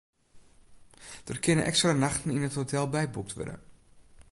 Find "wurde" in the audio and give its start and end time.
3.37-3.55